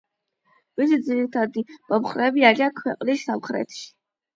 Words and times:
მისი 0.83 0.99
ძირითადი 1.11 1.67
მომხრეები 1.95 2.49
არიან 2.53 2.77
ქვეყნის 2.83 3.31
სამხრეთში. 3.33 3.91